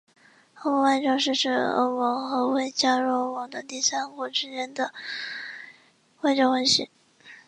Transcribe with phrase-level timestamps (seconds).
[0.63, 4.91] 欧盟外交是指欧盟和未加入欧盟的第三国之间的
[6.21, 6.89] 外交关系。